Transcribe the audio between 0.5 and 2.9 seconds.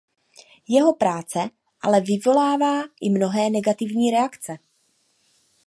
Jeho práce ale vyvolává